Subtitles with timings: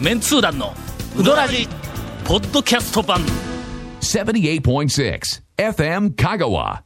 [0.00, 0.74] メンツー団の
[1.16, 1.66] ウドラジ
[2.24, 3.20] ポッドキャスト版
[4.00, 5.20] 78.6
[5.56, 6.82] FM Kagawa.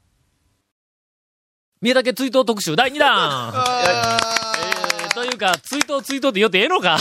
[1.83, 3.53] 宮武追悼特集第2弾
[3.85, 6.99] えーというか、追悼追悼って言ってええのかう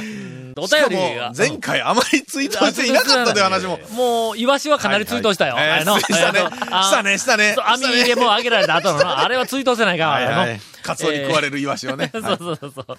[0.00, 1.32] ん お便りが。
[1.36, 3.80] 前回あまりツイートしていなかったという話も。
[3.92, 5.54] もう、イワシはかなりツイートしたよ。
[5.56, 6.38] はいはいあのえー したね
[6.86, 10.60] したねしたね網入れも上げられた後のな、あれはツイートせないかんはいあのはい。
[10.82, 12.10] カツオに食われるイワシをね。
[12.12, 12.96] そうはいそうそうそう。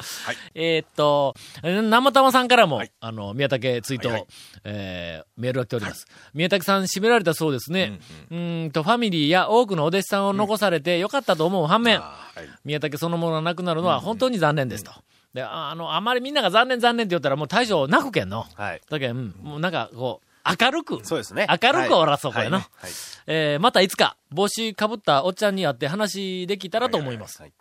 [0.55, 4.27] えーっと、生玉さんからも、はいあの、宮武ツイート、はいはい
[4.63, 6.05] えーメールが来ております。
[6.33, 7.99] 宮武さん締められたそうですね。
[8.29, 14.91] うーんと、ファミリーや多くのお弟子さんを残されてよかったと思う反面、あーはい宮武そのものがなくなるのは本当に残念ですと。
[15.33, 18.45] で、ああの、あまりみんなが残念残念って言ったらもう大将泣くけんの。
[18.53, 18.81] はい。
[18.89, 20.27] だけど、うん、もうなんかこう、
[20.59, 20.99] 明るく。
[21.03, 21.47] そうですね。
[21.49, 22.57] 明るくおらそうこれな。
[22.57, 22.91] はいはい
[23.27, 27.41] えーまたいつか、帽子かぶったおっちゃんに会って話できたらと思います。
[27.41, 27.53] はい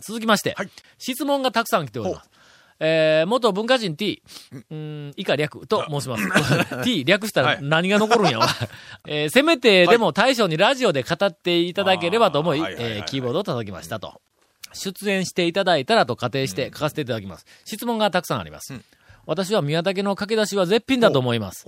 [0.00, 2.30] 続きまして、はい質問がたくさん来ております。
[2.78, 4.22] えー元文化人 T、
[4.70, 6.84] うん、以下略と申します。
[6.84, 8.46] T 略したら何が残るんやわ。
[9.06, 14.20] えーせめてでも大将にラジオで語っていただければと思い、あーはいはいはいはいえーキーボードを叩きましたと。
[14.72, 17.46] 出演していただいたらと仮定して書かせていただきます。
[17.64, 18.74] 質問がたくさんあります。
[19.26, 21.64] 私は宮武の駆け出しは絶品だと思います。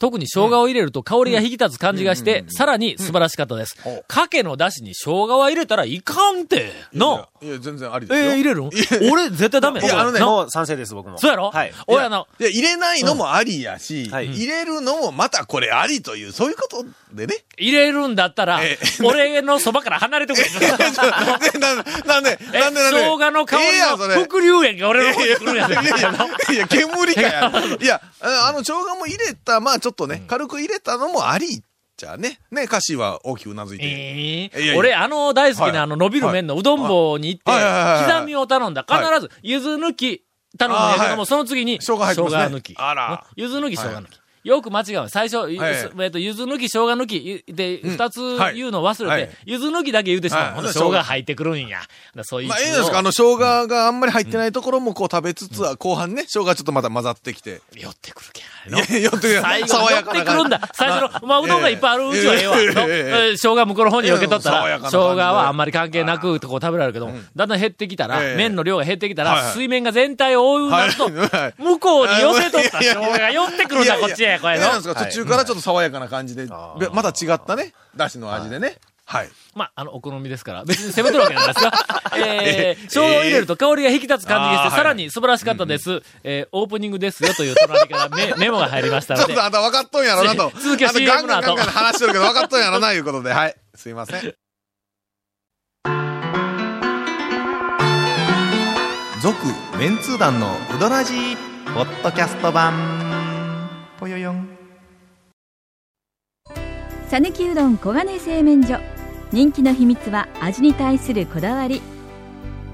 [0.00, 3.76] 特に生姜を入れると香りが引き立つ感じがして、さらに素晴らしかったです。
[4.06, 7.26] かけの出汁に生姜は入れたらいかんて、の。
[7.42, 8.26] いや、全然ありですよ。
[8.30, 8.70] えー、入れるん
[9.12, 9.80] 俺絶対ダメ。
[9.80, 11.18] いやあのねなもう賛成です、僕も。
[11.18, 11.50] そうやろ？
[11.50, 11.72] はい。
[11.88, 17.34] 俺あの、いや、入れないのもありやし、はい入れるのもまたこれありという、そういうことでね。
[17.58, 20.44] 入れるんだったらえ、俺のそばから離れてくれ。
[21.52, 23.00] でなんで、なんで、えなんで、なんで。
[23.00, 27.20] 生姜の香りの副流炎が俺の方に来るんやいやいやいで。
[27.20, 27.76] やいや、煙かや。
[27.80, 31.62] いや、ああの、生姜も入れた、まあちょっとね、軽く入れたのもあり
[31.96, 32.40] じゃあね。
[32.50, 33.84] ね、歌詞は大きくうなずいて。
[33.84, 34.78] えいやいえや。
[34.78, 35.72] 俺、あの大好きはい。
[35.72, 38.84] なあの伸びる麺のうどん棒に行って、刻みを頼んだ。
[38.88, 40.24] 必ず、柚子抜き
[40.58, 42.74] 頼むんやけども、その次に、生姜抜き。
[42.76, 43.24] あら。
[43.36, 44.21] 柚子抜き、生姜抜き。
[44.44, 45.08] よく間違う。
[45.08, 45.74] 最初、ゆはい。
[46.00, 48.56] えっと、柚子抜き、生姜抜きで、二つはい。
[48.56, 49.28] 言うの忘れはい。
[49.28, 50.42] て、柚子抜きだけ言うてしまう。
[50.42, 50.54] はい。
[50.54, 51.80] ほんで生姜入ってくるんや。
[52.22, 52.48] そういう。
[52.48, 52.98] まあ、ええんですか。
[52.98, 57.60] あの、生姜があんまり入ってないところもこう食べつつは、後半ね、生姜ちょっとまた混ざってきて。
[57.74, 58.74] 寄ってくるけん。
[58.74, 59.40] いや、寄ってくる。
[59.40, 60.68] 最後、爽寄ってくるんだ。
[60.74, 62.56] 最初の、まあ、うどんがいっぱいあるうちはええわ。
[62.56, 68.36] 生姜向こうの方に受け取ったら、生姜はあんまり関係なく、こう食べられるけど、だんだん減ってきたら、ええ。
[68.36, 74.82] 麺の量が減ってきたら、水面が全体を覆うなると、向こうに寄せとった生姜が寄ってくるんだ、こっちへ、これのええなん。
[74.82, 75.04] ですか？
[75.06, 76.46] 途中からちょっと爽やかな感じで、
[76.78, 78.76] べまた違ったね、だしの味でね。
[79.04, 79.28] はい。
[79.54, 81.72] まあ、あの、お好みですから、別に攻めとるわけなんですが、
[82.16, 86.02] えー、生姜を入れると香りが引き立つ感じがして、さらに素晴らしかったです。
[86.22, 90.52] えー、オープニングですよという隣からメメモが入りましたのでちょっと、あんた分かっとんやろなと。
[90.62, 93.32] 続きはあんた CM ガンガンガン話してるけど分かっとんやろな、いうことで。
[93.32, 93.56] はい。
[93.74, 94.34] すいません。
[99.22, 99.36] 続
[99.78, 101.36] メンツー団のウドラジー
[101.74, 103.01] ポッドキャスト版
[107.12, 108.80] さぬきうどん黄金製麺所。
[109.32, 111.82] 人気の秘密は味に対するこだわり。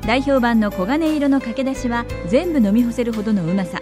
[0.03, 3.81] 代表版の黄金色のかけだしは全部飲み干せるほどのうまさ。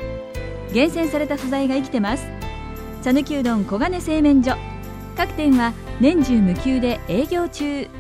[0.73, 2.27] 厳選された素材が生きてます。
[3.03, 4.57] さぬきうどん黄金製麺所。
[5.15, 7.91] 各店は年中無休で営業中。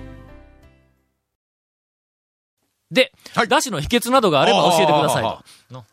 [2.90, 3.48] で、はい。
[3.48, 5.74] だしの秘訣などがあれば教えてくださいあと。
[5.74, 5.84] の。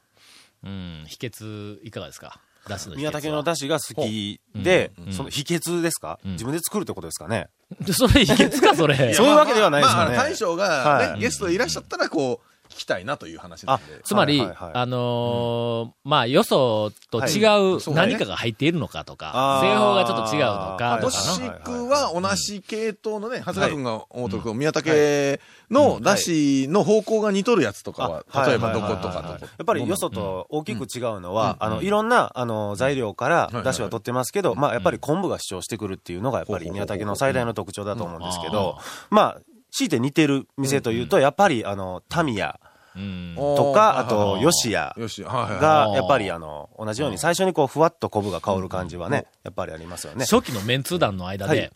[0.63, 2.39] うん、秘訣、いかがですか？
[2.67, 3.21] だしの秘訣宮は。
[3.21, 6.19] 武の出汁が好きでうん、その秘訣ですか？
[6.25, 6.31] ん。
[6.31, 7.49] 自分で作るってことですかね？
[7.91, 8.95] それ秘訣か、それ。
[9.15, 11.19] そういうわけではないですまあ、よねまあ大将がね、はい。
[11.19, 14.01] ゲストでいらっしゃったら、こう、聞きたいなという話なんで。
[14.03, 14.71] つまり、はいはいはい。
[14.73, 17.39] あのーまあ、よそと違
[17.75, 21.51] う何かが入っているのかとか、製法がちょっと違うのかともかしの。
[21.59, 25.39] くは同じ系統のね、長谷川君が思うとこ、宮武
[25.71, 29.05] のだしの方向が似とるやつとかは、あ例えばどことかと。
[29.05, 31.85] はいはいはいはいやっぱりよそと大きく違うのは、あの、うん。
[31.85, 38.77] いろんな、あの、材料からいはい出汁は取ってますけど、まあ、やっぱり昆布が主張してくるっていうのが、やっぱり宮武の最大の特徴だと思うんですけど、
[39.09, 39.41] まあ、
[39.73, 42.59] 強いて似てる店というと、やっぱり、あの、タミヤ
[42.95, 43.35] うん。
[43.57, 45.51] とか、あと、吉谷よし、はいはい。
[45.53, 45.61] はい。
[45.61, 50.25] が、やっぱり、あの、同じように最初にこう、ふわっと昆布が香る感じはね、やっぱりありますよね。
[50.25, 51.71] 初期のメンツー団の間で、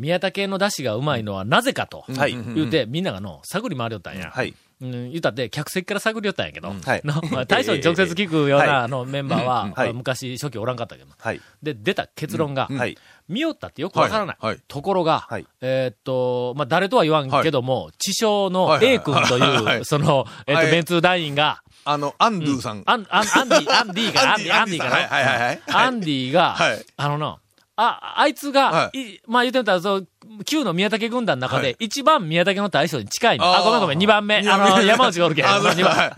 [0.00, 2.32] はい宮武の出汁がうまいのはなぜかと、はい。
[2.32, 4.30] 言うて、みんながの、探り回りよったんや。
[4.30, 4.54] はい。
[4.80, 7.02] うん、言ったって、客席から探りよったんやけど、はい。
[7.46, 8.68] 大将に直接聞くような、はい。
[8.68, 11.40] あの、メンバーは、昔、初期おらんかったけど、はい。
[11.62, 12.96] で、出た結論が、はい。
[13.28, 14.36] 見よったってよくわからない。
[14.40, 14.54] はい。
[14.54, 14.62] はい。
[14.66, 15.46] ところが、はい。
[15.60, 19.84] えーっと、まあ、誰とは言わんけども、地匠の A 君という、はい。
[19.84, 20.72] その、えーっと、はい。
[20.72, 22.82] メンツー団員が、あの、アンドゥさん。
[22.86, 24.90] アン、アン、アンディ、アンディかな、アンディ、アンディかな？
[24.90, 25.24] はいはい。
[25.24, 25.38] はい。
[25.38, 25.60] はい。
[25.66, 26.86] アンディが、はい。
[26.96, 27.38] あのな、
[27.82, 29.00] あ、あいつが、はい。
[29.00, 30.08] いまあ言ってみたら、そう、
[30.44, 31.76] 旧の宮武軍団の中で、はい。
[31.80, 33.44] 一番宮武の大将に近いの。
[33.44, 34.38] あごめんごめん、二番目。
[34.38, 35.46] あの、山内がおるけん。
[35.46, 36.12] あそう二番は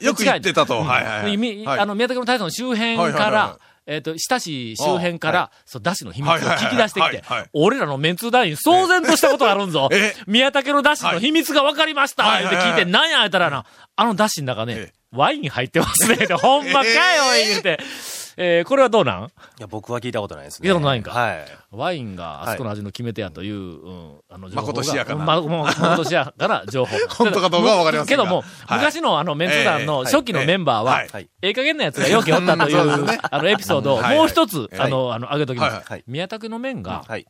[0.00, 0.04] い。
[0.04, 0.78] よく言ってたと。
[0.78, 1.78] はいはいはい。
[1.80, 7.22] あの、宮武の大将の周辺から、えっと、親しい周辺かあら、そう、出汁の秘密を聞き出してきて
[7.52, 9.88] 俺らのメンツー団員、騒然としたことがあるんぞ。
[9.92, 10.14] え。
[10.26, 12.22] 宮武の出汁の秘密が分かりました。
[12.22, 13.66] はいって聞いて、何や言ったらな、
[13.96, 16.26] あの出汁の中ねえ、ワイン入ってますね。
[16.36, 17.80] ほんまかよ、言うて。
[18.36, 19.24] えーこれはどうなん？
[19.24, 19.28] い
[19.60, 20.66] や、僕は聞いたことないですね。
[20.68, 21.10] 聞いたことないんか？
[21.12, 21.44] はい。
[21.70, 24.62] ワインがあそこの味の決め手やという、うん、あの、情報が。
[24.62, 26.96] まことしやかなま、ま、まことしやかな情報。
[27.24, 31.02] 本当かどうかはわかりませんがけども、はい昔のあの、メンツ団のええ初期のメンバーは。
[31.02, 36.02] ええ加減なやつがよけおったとい そうあの、エピソードを、もう一つ、はいあの、あの、あげときます。
[36.06, 37.26] 宮武の麺が、はい。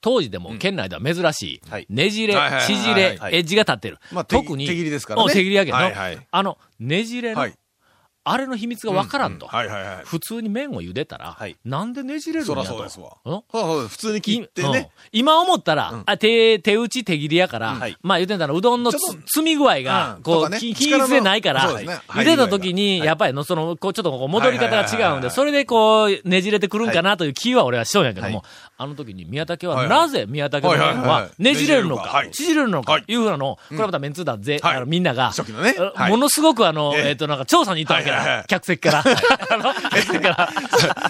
[0.00, 4.24] 当時でも県内では珍しいはい、ねじれ縮れ、はいエッジが立ってるまあ。
[4.26, 7.54] 手特に、手切りですからねうん手切りやけどあの、ねじれのはい、
[8.26, 9.48] あれの秘密がわからんと。
[10.04, 12.62] 普通に麺を茹でたらはい、なんでねじれるんそやと。
[12.64, 13.16] らそうですわ。
[13.24, 13.42] うん？
[13.88, 14.72] 普通に切ってうん。
[14.72, 14.90] ね。
[15.12, 17.96] 今思ったら、手、手打ち手切りやから、はい。
[18.02, 19.02] まあ言ってたら、うどんの積
[19.42, 20.22] み具合がう、ん。
[20.22, 28.46] ことう、均一でないから、茹でた時に、やっぱりの、その、こう、ちょっとこう戻り方が違うんで、それでこう、ねじれてくるんかなという気は俺はしとんやけども、はい。
[28.76, 32.16] あの時に宮武は、なぜ宮武の麺はねじれるのかねじれるのか。
[32.16, 32.30] は、い。
[32.32, 35.32] 縮れるのかはい、いうふうなのを、これはまたメンツー団ぜ、みんなが、
[36.08, 37.08] ものすごくあの、ええ。
[37.10, 38.13] えっと、なんか調査に行ったわけ。
[38.46, 39.04] 客席から。
[39.50, 40.50] あの、客席から。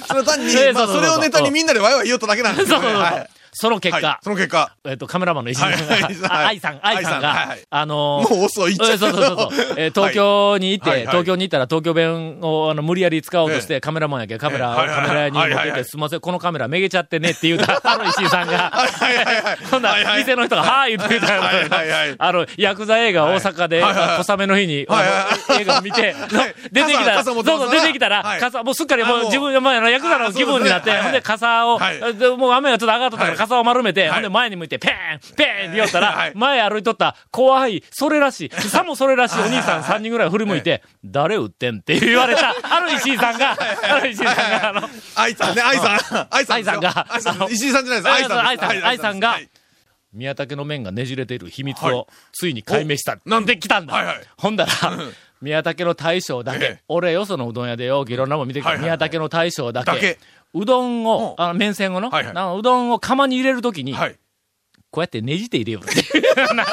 [0.06, 3.16] それ単にええ、まあそうそうそうそれをネタにみんなでワイワイ言おっただけなんですそうそうそうけどね。
[3.16, 3.30] はい。
[3.54, 4.02] その結はい。
[4.02, 7.56] 果、その結果、えっと、カメラマンの石井さんが、あ愛さん、愛さんが。
[7.70, 9.50] あのーもう遅いっちゃえそうそうそうそう。
[9.78, 10.98] えー東京に行って、はい。
[11.00, 11.06] はい。
[11.08, 18.72] 東京に行ったら東京弁をあの無理やり使おうとして、えカメラマンやけど、カメラカメラに持ってて、すみません、このカメラめげちゃってねって言うた、 あの石井さんが。
[19.70, 21.68] ほんな店の人が、はーい言ってたはい。
[21.68, 21.88] はい。
[21.88, 22.14] はい。
[22.18, 26.14] あの、ヤクザ映画大阪で、小雨の日に、映画を見て、
[26.72, 27.68] 出てきたら、傘そうそう、傘持ってます。
[27.68, 28.40] から出てきたら、はい。
[28.40, 29.24] 傘、もうすっかりもうう。
[29.26, 31.78] 自分、まあ、あのヤクザの気分になって、ほんで傘を、
[32.36, 34.11] もう雨がちょっと上がっとったからはい傘を丸めて、はい。
[34.12, 36.32] ほんで前に向いて、ペーンペーンって言おったら、はい。
[36.35, 46.29] 前歩いとった、怖い、それらしい、 さもそれらしいお兄さん3人ぐらい振り向いて、誰売ってんって言われた、 ある石井さんが、ある石井さんが、あの、愛さんね、愛さん。
[46.31, 47.06] 愛さんさんが。
[47.50, 48.08] 石井さんじゃないです。
[48.08, 48.46] 愛さん。
[48.46, 48.82] 愛さんはい。
[48.82, 49.49] 愛さんがはい。
[50.12, 51.93] 宮武の麺がねじれている秘密はい。
[51.93, 53.19] を、ついに解明した。
[53.26, 53.58] なんで？
[53.58, 54.73] 来たんだ、ほんだら、
[55.43, 56.82] 宮武の大将だけ、ええ。
[56.88, 60.19] 俺よそのうどん屋でよくいろんなもん見てきた、宮武の大将だけ
[60.54, 61.44] うどんを、うん。
[61.44, 62.36] あの麺線をの、はいはい。
[62.36, 64.18] あのうどんを釜に入れるときに、はい。
[64.90, 66.18] こうやってねじって入れようって。
[66.18, 66.20] い
[66.52, 66.64] うな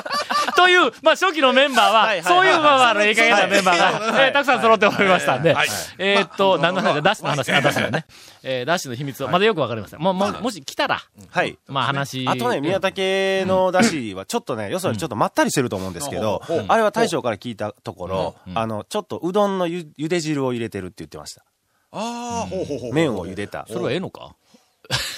[0.55, 5.67] という、まあ初期のメンバーは、はいはいはいそういう、まあ、あの、ええ加減なメンバーが、はいえーたくさん揃っておりましたんで、はい。
[5.97, 8.05] えーっと、何の話だ、ダッシュの話、ダッシュだね。
[8.43, 9.99] えーダッシュの秘密を、まだよくわかりません。
[9.99, 11.57] もう、もうもし来たら、はい。
[11.67, 12.27] まあ話。
[12.27, 21.43] あとね、宮武のだしはちょっとね、よそよりちょっとまったりしてると思うんですけど、あれは大将から聞いたところ、あの、ちょっとうどんのゆ茹で汁を入れてるって言ってました。
[21.91, 22.93] ああ、ほうほうほう。
[22.93, 23.65] 麺を茹でた。
[23.67, 24.35] それはええのか？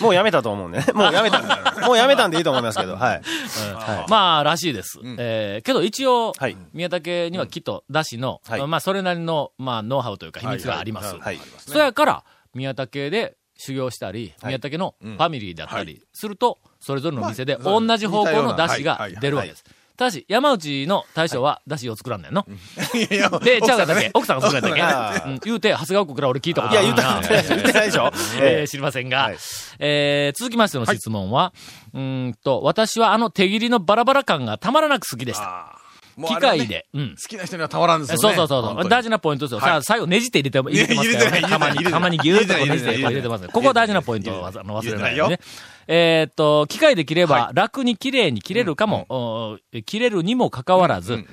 [0.01, 0.85] もうやめたと思うんでね。
[0.93, 1.81] もうやめたんで。
[1.81, 2.99] もうやめたんでいいと思いますけど、はい。
[2.99, 4.99] はいまあ、らしいです。
[5.17, 11.17] えーけど一応、はい宮武にはきっと、だしの、はいまあ、それなりの、まあ、ノウハウというか秘密があります。
[11.17, 11.39] はい。
[11.57, 12.23] そやから、
[12.53, 19.63] 宮武で修行したり、はい宮武のファミリーだったはりすると、それぞれの店でまあ同じ方向の出汁が出るわけです。
[19.95, 22.45] ただし、山内の大将は出汁を作らんねんの。
[22.95, 24.11] いやで、ちゃうかだ奥さんがね、け？
[24.13, 25.29] 奥さんが作らんだあけ？
[25.29, 25.39] うん。
[25.45, 26.81] 言うて、長谷川君から俺聞いたことな。
[26.81, 27.29] 言った、言
[27.59, 28.11] ってないでしょ？
[28.41, 29.37] えー知りませんが、はい。
[29.79, 31.53] えー続きましての質問は、
[31.93, 35.72] うーんと、私はあの手切りのバラバラ感がたまらなく好きでした。
[36.17, 36.85] 機械で。
[36.93, 37.09] うん。
[37.11, 38.19] 好きな人にはたまらんですよね。
[38.19, 39.59] そうそうそう大事なポイントですよ。
[39.59, 39.69] はい。
[39.69, 41.25] さあ、最後ねじって入れて、入れてますか？
[41.25, 41.41] らね。
[41.41, 43.41] たまに、たまにギューッとねじって入れてます。
[43.41, 43.47] ね。
[43.51, 45.39] ここ大事なポイントを忘れないよね。
[45.87, 51.25] えーっと、機械で切れば楽に綺麗に切れるかも、お切れるにもかかわらず、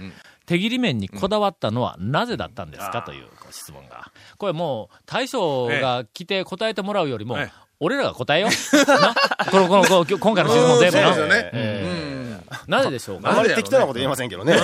[0.46, 3.02] 手切り面にこだわったのはなぜだったんですか？
[3.02, 4.10] という質問が。
[4.38, 8.50] これもう、大将が来て答えてもらうよりもええ、俺らが答えよう。
[9.50, 11.14] この、この今回の質問全部な。
[11.14, 12.29] そうですよね。
[12.50, 14.52] え ーなぜでしょうかあまり適当なこと言えませんけどね。
[14.52, 14.58] うん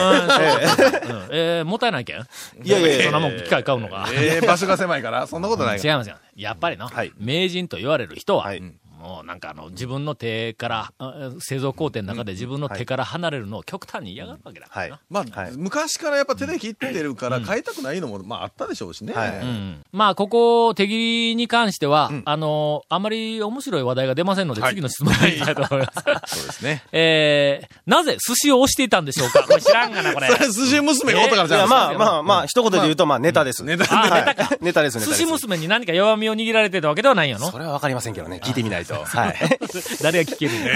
[1.31, 4.07] えーもったいないけんいやいやそんなもん機械買うのが。
[4.13, 5.79] えー場所が狭いから、そんなことない。
[5.83, 6.17] 違いますよ。
[6.37, 7.13] やっぱりの、はい。
[7.19, 8.63] 名人と言われる人は、はい
[9.01, 15.01] もうなんかあの、自分の手から、あ製造工程の中で自分の手から離れるのを極端に嫌がるわけだからはいな。。
[15.11, 19.13] まあはい、昔からやっぱ手で切ってるから変えたくないのも、まああったでしょうしね。
[19.13, 25.93] はいうんまあ、ここ、手切りに関しては、んあの、あまり面白い話題が出ませんので、はい次の質問に行きたいと思いま
[26.27, 26.37] す。
[26.39, 26.83] そうですね。
[26.93, 29.43] えー、なぜ寿司を押していたんでしょうか？
[29.45, 30.29] これ知らんがな、これ。
[30.29, 31.69] それ、寿司娘がおったからじゃん。
[31.69, 33.63] まあまあまあ、一言で言うと、まあ、ネタです。
[33.65, 33.91] ネタで
[34.51, 35.15] す、ネタ寿です。
[35.15, 37.51] 司娘に何か弱みを握られてたわけではないよの？
[37.51, 38.41] それはわかりませんけどね。
[38.43, 39.05] 聞いてみないと。
[39.05, 39.37] はい。
[40.03, 40.71] 誰が聞けるんだ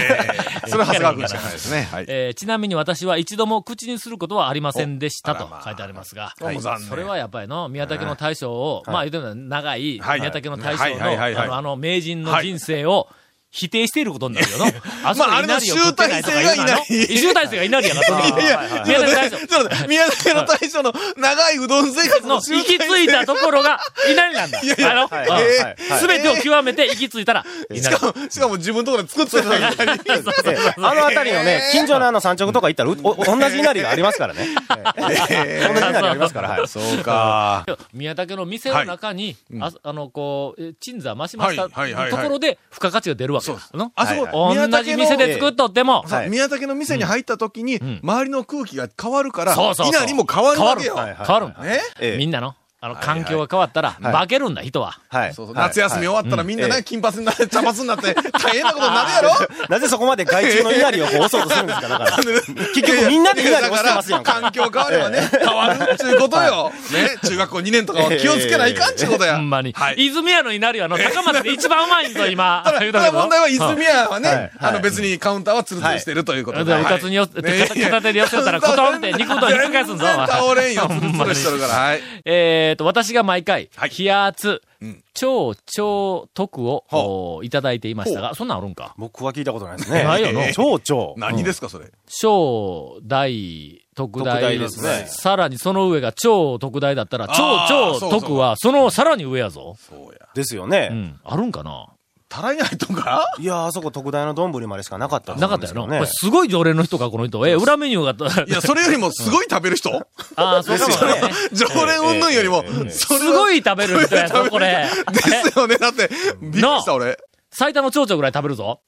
[0.69, 1.89] それは長谷川君しかないですね。
[1.91, 2.05] はい。
[2.09, 6.61] えーちなみに私は一度も口にすることはありませんでしたと書いてありますが、はい。
[6.61, 10.21] 残念それはやっぱりの、宮武の大将を、まあ言うてみ長い、はい。
[10.21, 10.99] 宮武の大将はい。
[10.99, 11.17] はい。
[11.17, 11.35] はい。
[11.35, 11.49] はい。
[11.49, 13.09] の、あの、あの名人の人生を
[13.53, 14.67] 否定していることになるよな。
[15.11, 16.65] あそこまああれの稲荷を食ってないとか言うの？
[16.65, 24.61] 集大成が稲荷集大成が稲荷やな、とにかくいやいや、宮崎大将ちょっと待って宮崎の大将の長いうどん生活の 行き着いたところが稲荷なんだ。
[24.61, 27.45] いやいやあの、すべてを極めて行き着いたら。
[27.71, 27.83] 稲荷。
[27.83, 29.65] しかも、しかも自分のところで作ってたのに。
[29.65, 30.75] ええ。
[30.77, 34.47] あの辺りのね、近所のあの山直とか行ったら、同じ稲荷がありますからね。
[35.29, 35.69] ええ。
[35.69, 36.69] 同じ稲荷ありますから、はい。
[36.69, 37.67] そうか。
[37.93, 43.79] 宮武の店の中に、ああの、こう、え鎮座増しましたところで、付加価値が出るわけそうだ。
[43.79, 48.01] のあそこ、同じ店で作っとっても、宮武の店に入った時に、ん。
[48.03, 50.97] 周りの空気が変わるから、稲荷も変わるわけよ。
[50.97, 54.99] 変わるみんなの、あの、環境が変わったら、化けるんだ、人は。
[55.09, 55.35] はい。
[55.35, 59.31] そうそうはい夏休み終わったらみんなね、金髪になって、 茶髪になって、大変なことになるやろ？
[59.69, 62.17] なぜそこまで外注の稲荷をこう押そうとするんですかだから。
[62.73, 64.41] 結局みんなで稲荷押してますやんか。
[64.41, 66.73] 環境変わればね、変わるっていうことよ。
[66.91, 69.37] ね、中学校2年とかは気をつけないかんっていうことや。
[69.37, 69.75] ほんまに。
[69.77, 70.07] はい。
[70.07, 72.63] 泉屋の稲荷はの、高松で一番うまいんぞ、今。
[72.65, 76.75] ただ、問題は泉屋はね、はいあの別にカウンターはツルツルしてるということで。
[76.75, 81.75] で、うかつによ、ね片手で寄せたら、コトンって肉うどんひっくり返すんぞ、倒れんよ、ツルツルしてるから。
[81.75, 82.01] はい。
[82.25, 88.95] えっと、私が毎回、はい冷圧うん、超超特をいただいていましたが、そんなんあるんか？
[88.97, 90.05] 僕は聞いたことないですね。
[90.05, 91.15] ないよな 超超。
[91.19, 91.87] 何ですか、それ？
[92.09, 99.77] 小大特大特大ですねさらにその上が超特大だったら、超超特は、そのさらに上やぞ。
[99.79, 100.29] そうや。
[100.35, 100.89] ですよね。
[100.91, 101.21] うん。
[101.25, 101.89] あるんかな？
[102.31, 103.25] たらいないとか？
[103.39, 105.99] いや、あそこ特大の丼までしかなかったとなかったよな。
[105.99, 107.47] これすごい常連の人か、この人。
[107.47, 109.91] え、裏メニューが、いや、それよりもすごい食べる人？
[110.37, 111.21] ああ、そうかもね。
[111.53, 114.89] 常連云々よりも、そすごい食べる人やぞ、これ。
[115.13, 115.21] で
[115.51, 115.77] すよね。
[115.77, 116.09] だって、
[116.41, 117.19] びっくりした、俺。
[117.51, 118.81] 最多の蝶々ぐらい食べるぞ。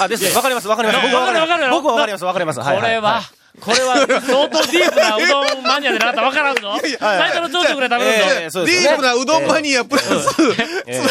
[0.00, 0.30] あ、ですね。
[0.36, 1.00] わかります、わかります。
[1.02, 2.60] 僕はわか るわかるよ僕はわかります、わかります。
[2.60, 3.22] これは、
[3.60, 6.76] これは、相当ディープなうどんマニアでなかったらわからんぞ。
[6.98, 8.64] 最多の蝶々ぐらい食べるぞ。
[8.64, 10.42] ディープなうどんマニアプラス、プ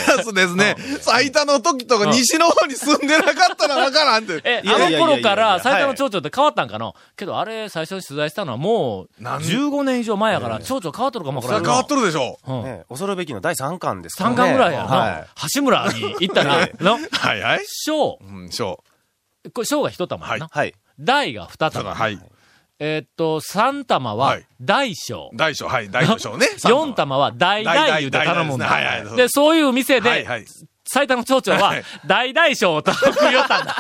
[0.07, 4.41] ラスですね、最多の時とか西の方に住んでなかったらわからんって。
[4.43, 12.39] え、あの頃からはい最多の蝶々って変わったんかなけどあれ最初に取材したのはもうなん15年以上前やから蝶々変わっとるかもわからん変わっとるでしょ。
[12.47, 14.37] うんね恐るべきの第3巻ですから3ね。
[14.37, 15.25] 巻ぐらいやはな。
[15.53, 17.65] 橋村に行ったら、の、はいはい。
[17.65, 18.83] 小、うん、しょ
[19.53, 20.45] これ小が一玉やな。
[20.45, 20.49] い。
[20.51, 20.73] はい。
[20.99, 21.57] 大が二う。
[21.57, 21.95] ただ、玉。
[21.95, 22.19] はい。
[22.81, 25.31] えーっと、三玉ははい大小。
[25.33, 26.47] 大小、はい、大小ね。
[26.63, 28.69] 四玉は大大言うて頼むんだ。
[29.15, 30.45] で、そういう店で、はいはい。
[30.91, 33.75] 最多の町長ははい、大大小と食いよったんだ。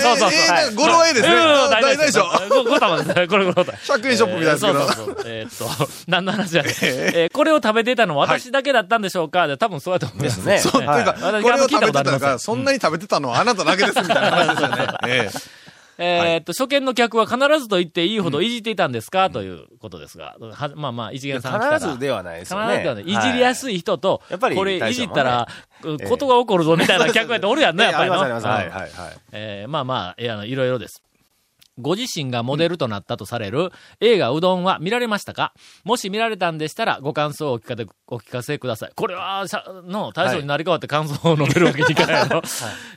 [0.00, 0.74] そうそうそう。
[0.76, 1.34] 語呂はいいですね。
[1.34, 2.20] うん大大小。
[2.22, 3.26] 5玉ですね。
[3.26, 3.64] これ5玉。
[3.72, 4.78] 100円ショップみたいですけど。
[4.78, 5.24] えーそうそうそう。
[5.26, 6.74] えーっと、何の話だね。
[6.82, 10.36] えーこれを食べてたのは私だけだったんでしょうかで多分そうやと思います。
[10.38, 10.58] ね。
[10.60, 15.67] そう、というはいか、私これを食べてたから、そんなに食べてたのはあなただけですみたいな話ですよね。
[15.98, 19.30] えっと、初見の客は必ずと言っていいほどいじっていたんですか？
[19.30, 20.36] ということですが。
[20.40, 21.72] はまあまあ、一元さん。
[21.74, 22.66] 必ずではないですよね。
[22.66, 23.04] 必ずではない。
[23.04, 25.48] いじりやすい人と、やっぱりこれいじったら、
[25.84, 28.70] ええことが起こるぞみたいな客やっておるやんね、やっぱりなあります、あります。
[28.70, 29.16] うんはい、はい、はい。
[29.32, 31.02] えーまあまあ、いろいろです。
[31.78, 33.70] ご自身がモデルとなったとされる
[34.00, 35.54] 映画うどんは見られましたか？
[35.84, 38.92] もし見られたんでしたらご感想をお聞かせお聞かせください。
[38.94, 42.42] これは、さの、大将になり変わって感想を述べるわけにいかないの。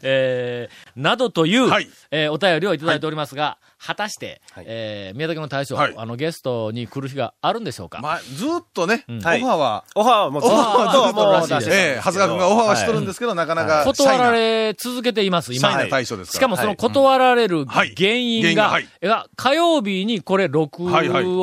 [0.02, 4.66] えーなどという、はいえーお便りをいただいておりますが、果たして、はい。
[4.68, 5.94] えー宮崎の大将、はい。
[5.98, 15.70] あの、ゲストに来る日があるんでしょうか、まあ、ずーっとね、オフはいァーは、オファーはもう、オファーはずっともうらしいでええ、長谷川君がオファーはしとるんでですけど、なかなか、断られ続けています、今。
[15.70, 16.38] シャイな対象ですから。
[16.38, 17.94] しかもその断られるはい。
[17.96, 18.88] 原因が、はい。
[19.02, 20.94] が火曜日にこれ録音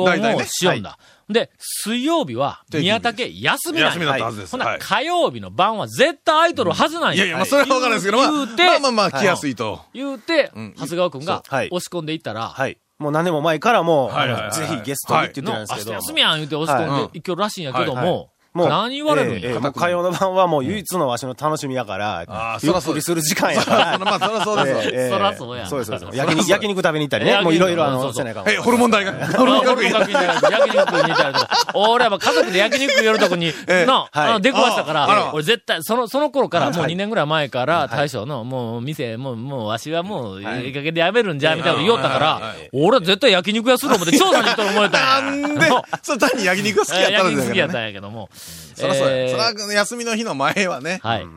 [0.03, 0.47] をね。
[0.49, 0.97] しようんだ。
[1.29, 4.51] で、水曜日は宮武休みなん休みだったはずです。
[4.51, 4.79] ほな、はい。
[4.79, 7.15] 火曜日の晩は絶対空いとるはずなんや。
[7.15, 9.81] いやいや、まあ、それはわからないですけど、まあ、言うて、まあまあまあ、来やすいと。
[9.93, 10.73] 言うて、ん。
[10.75, 12.77] 長谷川くんが押し込んでいったら、はい。
[12.97, 15.93] もう何年も前からもう、ぜひゲストにって言ってたんですけど。
[15.93, 17.09] 休みやん言うて押し込んはい。
[17.11, 19.37] でいきよるらしいんやけどはいも、もう何言われるんや。
[19.39, 23.97] ええええもう火曜の晩はもう唯一のわしの楽しみやから、あーゆっそらそうですくりする時間やから。
[23.99, 24.83] まあ、そりゃそうですわ。
[24.83, 26.01] ええそらそうやそうです、そうです。
[26.01, 27.41] そらそう焼肉、焼肉食べに行ったりね。
[27.41, 29.91] もういろいろあの、そうそうせないかんえ、ホルモン大学、ホルモン学院。
[29.93, 31.49] ホルモン学院じゃなくて焼肉食いに行ったりとか。
[31.75, 42.41] 俺は家族で焼肉寄るとこに、 ええな、はいあの、出くわしたかああらら、俺絶対、その、その頃から、もうはい2年ぐらい前から、はい大将の、もう店、もう、もう、わしはもう、はいいい加減でやめるんじゃ、みたいなこと言おったから
[42.73, 45.47] 俺は絶対焼肉屋する思って、調査に行ったら思えたんや。
[45.47, 45.67] なんで、
[46.01, 47.45] それ単に焼肉が好きやった焼んですよね。
[47.45, 48.29] 肉好きやったんやけども。
[48.75, 49.17] そらそうや。
[49.17, 49.31] えー。
[49.31, 50.99] そら、休みの日の前はね。
[51.03, 51.27] はい。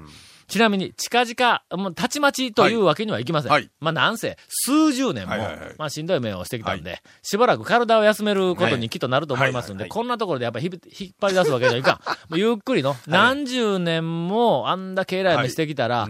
[0.52, 3.50] ちなみに、近々、もう、たちまちというわけにはいきません。
[3.50, 3.71] はい。
[3.80, 5.75] まあ、なんせ、数十年も、はいはいはい。
[5.78, 12.00] まあ、しんどい目をしてきたんで、しばらく体を休めることにきっとなると思いますんで、はいこんなところでやっぱりひ引っ張り出すわけにはいかん。
[12.28, 16.06] もうゆっくりの、何十年もあんだけ偉い目してきたら、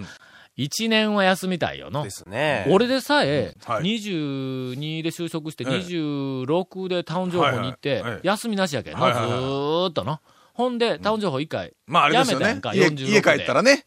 [0.56, 2.02] 一年は休みたいよの。
[2.02, 2.10] で。
[2.10, 2.66] すね。
[2.68, 3.74] 俺でさえ、うん。
[3.74, 3.84] はい。
[3.84, 5.70] 22で就職して、ええ。
[5.78, 9.40] 26でタウン情報に行って休みなしやけんの、ずはいはいはい。
[9.40, 10.20] ーっとの。
[10.54, 12.60] ほんで、タウン情報一回、まああれですよね。
[12.62, 13.84] 家46家帰ったらね、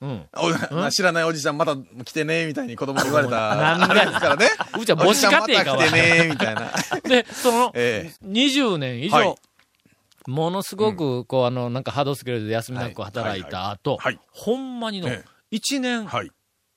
[0.91, 3.55] 知らないおじちゃんまた来てね、みたいに子供に言われた。
[3.55, 4.49] なんであれですからね。
[4.79, 6.71] うちは母子家庭かおじちゃんまた来てね、みたいな。
[7.03, 9.35] で、その、ええ20年以上、はい
[10.27, 13.99] ものすごく、こう、あの、なんかハードスケールで休みなく働いた後、
[14.31, 16.31] ほんまにのええ、1年、はい。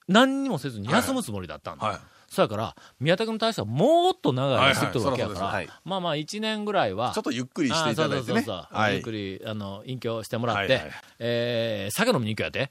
[0.06, 2.00] 何にもせずに休むつもりだったんだ。
[2.28, 2.34] はい。
[2.34, 8.44] そやから、宮田君に対してはもっと長い間してるわけやから、まあまあ1年ぐらいは、ちょっとゆっくりしていただいてね。
[8.92, 10.82] ゆっくり、あの、隠居してもらって、は
[11.18, 12.70] えー、酒飲みに行くやて。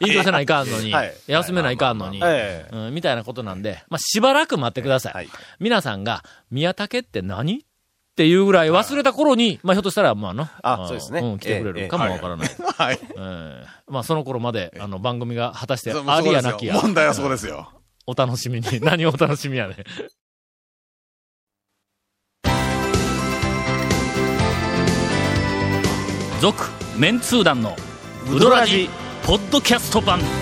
[0.00, 1.14] 隠居せないかんのに、はい。
[1.26, 2.20] 休めないかんのに、
[2.92, 5.12] みたいなことなんで、まあ、しばらく待ってください。
[5.12, 5.28] はい。
[5.58, 7.62] 皆さんが、宮武って何っ
[8.16, 11.20] ていうぐらい忘れた頃に、まあ、ひょっとしたら、まあの、あそうですね。
[11.20, 12.48] ん、来てくれるかもわからない。
[12.76, 12.98] はい。
[13.02, 17.72] えーまあ、その頃まで、あの、番組が果たしてありやそなきや、問題はそこですよ。
[18.10, 18.66] お楽しみに。
[18.82, 19.76] 何をお楽しみやね。
[26.40, 27.76] 続、メンツー団の、
[28.32, 28.88] ウドラジ、
[29.24, 30.39] ポッドキャスト版。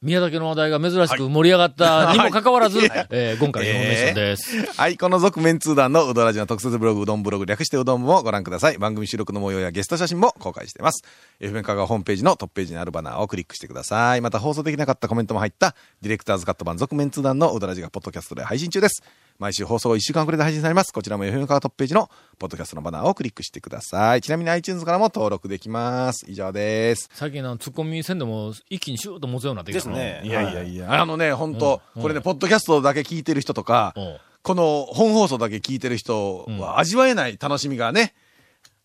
[0.00, 2.78] 宮武の話題が珍しく盛り上がったにもかかわらず、
[3.10, 4.80] えー今回インフォメーションです。
[4.80, 8.78] はい、この続・麺通団のうどらじの特設ブログ、うどんブログ略してうどん部もご覧ください。
[8.78, 11.02] 番組収録の模様やゲスト写真も公開しています。
[11.40, 14.20] FM 香川ホームページのトップページにあるバナーをクリックしてください。
[14.20, 19.02] また放送できなかったコメントも入った、ディレクターズカット版続・麺通団のうどらじがポッドキャストで配信中です。
[19.38, 20.92] 毎週放送1週間くらいで配信されます。
[20.92, 24.20] こちらも FM 香川トップページのポッドキャストのバナーをクリックしてください。
[24.20, 26.26] ちなみに iTunes からも登録できます。
[26.28, 27.08] 以上です。
[27.12, 30.28] 最近のツッコミ戦でも一気にシューッと持つようになってきたのですね。
[30.28, 38.14] いやいやいや、あのね、本当うんこれね、ポッドキャストだけ聞いてる人とか、うんこの本放送だけ聞いてる人は味わえない楽しみがね、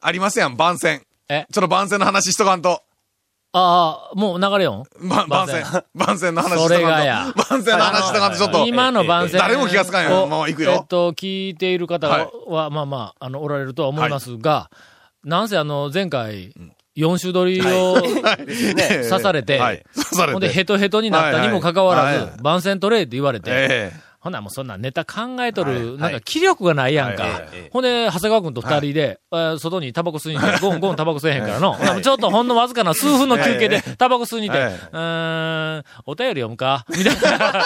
[0.01, 1.03] ありますやん、番宣。
[1.29, 1.45] え？
[1.51, 2.83] ちょっと番宣の話しとかんと。
[3.55, 5.07] ああ、もう流れよん？
[5.07, 5.63] ば番番宣。
[5.63, 5.83] 宣。
[5.93, 7.33] 番宣の話しとそれがや。
[7.35, 7.43] と。
[7.43, 8.65] 番宣の話しとかんと、ちょっと。
[8.67, 9.39] 今の番宣。
[9.39, 10.23] 誰も気がつかんよ。
[10.23, 10.71] をもう行くよ。
[10.71, 14.71] えっと、聞いている方は、まあまあ、あの、おられるとは思いますが、
[15.23, 16.51] なんせあの、前回、
[16.97, 19.83] 4種取りを 刺されて、はい。
[19.95, 20.31] 刺されて。
[20.33, 25.97] ほんでヘトヘトになったにもかかわらず、はいはい番宣取れって言われて、えほんならもうそんなネタ考えとる、はい。
[25.97, 27.25] なんか気力がないやんか。
[27.71, 31.77] ほんで、長谷川君と二人で、えー外にタバコ吸いに行って、ゴンゴンタバコ吸えへんからの。
[32.01, 34.73] ちょっとほんのわずかな数分の休憩でタバコ吸いに行って、はい。
[34.73, 36.85] うーん、お便り読むか？
[36.87, 37.65] みたいな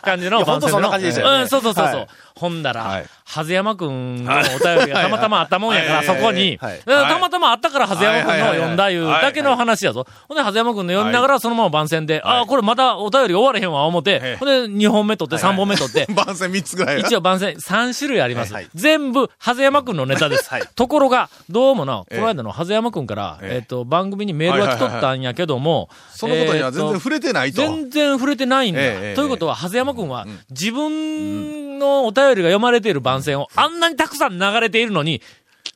[0.00, 1.42] 感じのいやほんとそんな感じでしたよね。
[1.42, 2.06] うん、そうそうそうそう。
[2.42, 3.06] はいほんだら、はい。
[3.24, 6.06] 長谷山君のお便りがたまたまあったもんやから、はい。
[6.06, 10.06] そこに、たまたまあったから長谷山君のを読んだいうだけの話やぞ。
[10.28, 14.20] ほんで、長谷山君の読みながらそのまま番宣で、ああ、これまたお便り終われへんわ、思って。
[14.22, 16.06] え、ほんで、2本目取って3本目取って。
[16.08, 17.00] え、番宣3つぐらい。
[17.00, 18.54] 一応番宣3種類あります。
[18.74, 20.50] 全部、長谷山くんのネタです。
[20.50, 20.62] はい。
[20.74, 22.16] ところが、どうもな、こえ。
[22.16, 23.54] えの間の長谷山くんから、ええ。
[23.56, 27.62] えっ、と、番組にメールが来とったんやけども、そのことには全然触れてないと。
[27.62, 28.80] 全然触れてないんだ。
[29.14, 30.12] ということは、長谷山くん。
[30.12, 35.20] は、自分のお便りが読まれている番宣をあんなにたくさん流れているのに、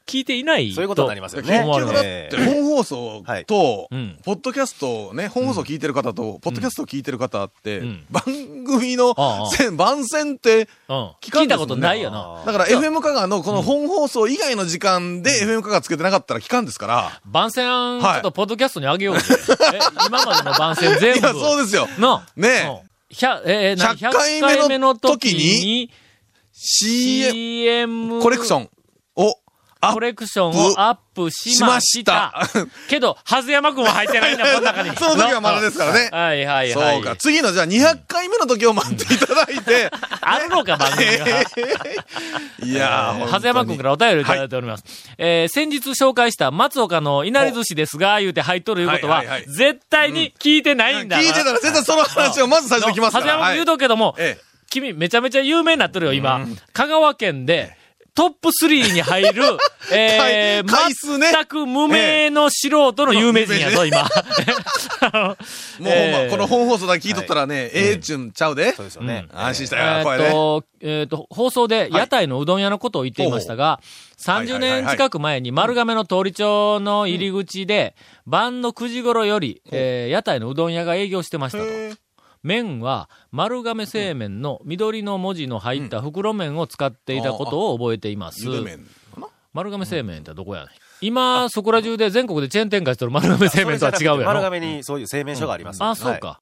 [0.06, 1.60] き聞いていないそういうことになりますよ結ね。
[1.60, 8.22] 思われる局だって本放送とうん、ポッドキャストね、本放送聞いてる方と、ポッドキャスト聞いてる方ってん、番
[8.64, 9.14] 組の
[9.76, 11.12] 番宣って、うん。
[11.20, 12.42] 聞いたことないよな。
[12.44, 17.20] だから FM 香川のこの本放送以外の時間で FM 香川つけてなかったら聞かんですから。
[17.24, 19.16] 番宣、ちょはいっとポッドキャストにあげよう
[20.06, 21.18] 今までの番宣全部。
[21.20, 21.88] いや、そうですよ。
[21.98, 22.66] の、ねえ。
[22.68, 22.86] うん。
[23.10, 25.90] 100、えー、何？100回目の時に
[26.58, 28.70] CM、コレクション
[29.16, 29.38] を、
[29.78, 32.32] あコレクションをアップしました。
[32.48, 34.96] しまけど、はずやまくんは入ってないんだ、 この中に。
[34.96, 36.08] その時はまだですからね。
[36.16, 36.94] はいはいはい。
[36.94, 37.14] そうか。
[37.16, 39.90] 次のじゃあ200回目の時を待っていただいて。
[40.22, 41.26] あるのか、番組が。
[42.64, 44.84] いやー、はずやまくんからお便りいただいております。
[45.18, 51.18] えー先日紹介した松岡のいなり寿司ですが、言うて入っとるいうことははいはいはい、絶対に聞いてないんだ。
[51.18, 53.24] 聞いてたら絶対その話をまず最初に来ますから。
[53.26, 54.45] はずやまくん言うとくけども、ええ
[54.80, 56.46] 君めちゃめちゃ有名になってるよ、今。
[56.72, 57.76] 香川県で、
[58.16, 59.42] トップ3に入る、
[59.92, 64.08] えー、回回数ね全く無名の素人の有名人やぞ、今。
[65.02, 68.72] あ のもうほんえーま、この本放送だけ聞いとったらね、ええっちゅんちゃうで。
[68.72, 69.26] そうですよね。
[69.34, 70.24] 安心したえよ、これね。
[70.24, 73.80] ーっと、えーっと、放送で屋台のうどん屋のことを言っていましたが、
[74.18, 82.05] 30年近く前に丸亀の通り町の入り口で、晩の9時頃より、えー屋台のうどん屋が営業してましたと。
[82.46, 88.46] 麺は丸亀製麺の緑の文字の入った袋麺を使っていたことを覚えています。
[89.52, 90.70] 丸亀製麺ってどこやねん。
[91.00, 94.24] 今、そこら中で全国でチェーン展開してる丸亀製麺とは違うやろ。
[94.24, 95.82] 丸亀にそういう製麺所があります。
[95.82, 96.40] あ、そうか。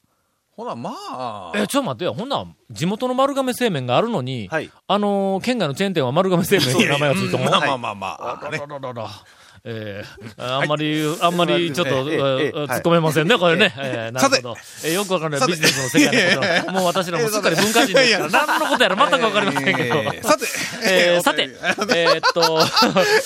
[0.51, 1.53] ほな、まあ。
[1.57, 2.13] え、ちょっと待ってよ。
[2.13, 4.71] ほんなら地元の丸亀製麺があるのに、はい。
[4.87, 7.45] あのー県外のチェーン店は丸亀製麺に名前がついても。
[7.51, 8.51] まあまあまあまあ。
[8.51, 9.11] ねあらららら
[9.67, 13.75] えー、あんまり、あんまりちょっと、突っ込めませんね、これね。
[13.79, 14.57] えーなるほど。
[14.85, 16.73] えーよくわかんないビジネスの世界のこと。
[16.73, 19.79] もう私らもすっかり文化人ですから、何のことやら全くわかりませんけど。
[19.79, 20.47] えーさて、
[20.87, 21.49] えーさて、
[21.97, 22.61] えーっと、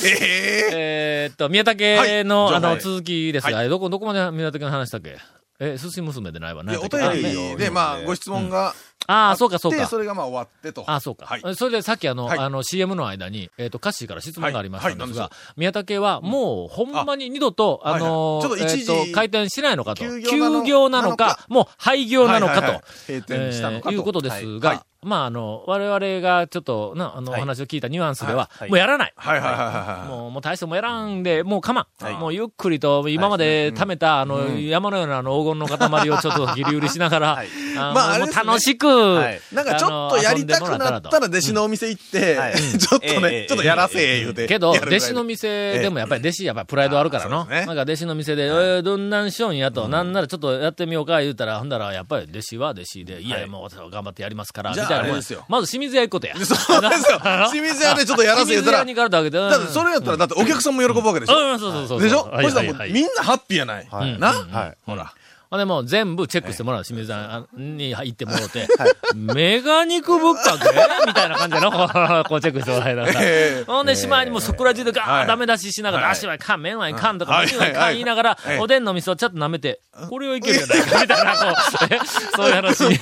[0.04, 5.16] ええーっと、宮武の、あの、続きですが、はどこ、どこまで宮武の話したっけ？
[5.60, 6.62] え、寿司娘でないわ。
[6.62, 8.76] ーいやお便りで、まあ、ご質問が
[9.08, 9.86] ああ、そうか、そうか。
[9.86, 10.84] それがまあ終わってと。
[10.86, 11.24] ああ、そうか。
[11.24, 11.56] はい。
[11.56, 20.04] それでさっきあの、はいあの CM の間に、えっ、と、カッシーから質問がありましたんですが、はいはい宮武はもうほんまに二度と、あはいはいのちょっと一時えーと、開店しないのかと。
[20.04, 22.82] 休休業なのかもう廃業なのかと。
[23.06, 27.40] 閉店したのかとえーいうことですが、はいまあ、あの、我々がちょっと、な、あの、はい。
[27.40, 28.68] お話を聞いたニュアンスでは、はい。
[28.68, 29.12] もうやらない。
[29.16, 30.08] はいはいはい。
[30.08, 32.04] もう、もう大将もやらんで、もう我慢。
[32.04, 32.14] はい。
[32.14, 37.44] もうゆっくりと、今まで貯めた、あの、山のようなあの黄金の塊をちょっと切り売りしながら、
[37.76, 39.40] まあ楽しく、はい。
[39.52, 44.48] なんかちょっとやりたくなったら弟子のお店行って、はい ちょっとええね、ちょっとやらせえ言うて。
[44.48, 47.40] けど、弟子の店でもやっぱり弟子やっぱりプライドあるからの。
[47.40, 47.66] あそうですね。
[47.66, 56.34] なんか弟子の店で、えーどんなんしようんやと、なんならちょっとやってみようか言うたら、ほんだらやっぱり弟子は弟子で、いや、もう頑張ってやりますから、みじゃあたいなもんやあれですよまず清水屋行くことや。
[56.44, 57.20] そうですよ。
[57.52, 61.52] 清水屋でちょっとやらせ言うたら、清水屋に行かれたわけだってそれやったら、だってお客さんも喜ぶわけでしょ。
[61.52, 62.02] うん、そうそうそう。
[62.02, 62.28] でしょ？
[62.32, 63.86] はいそしたらみんなハッピーやない
[64.18, 64.28] な？
[64.50, 64.76] はい。
[64.86, 65.12] ほら。
[65.50, 68.68] ほんでもう全部チェックしてもらう、清水さんに行ってもらうて、
[69.14, 70.68] メガ肉ぶっかけ？
[71.06, 71.70] みたいな感じでの、
[72.24, 73.20] こうチェックしてもらいながら。
[73.22, 73.64] ええ。
[73.66, 75.26] ほんで、しまいにもうそこら中でガーはい。
[75.26, 76.12] ダメ出ししながら、はい。
[76.12, 77.46] 足はいかん、麺はいかんとか、はい。
[77.46, 79.80] 麺はいかん言いながらはい、おでんの味噌をちょっと舐めて、
[80.10, 81.98] これはいけるやないか、 みたいな、こう、え
[82.36, 82.80] そういう話。
[82.84, 82.98] に。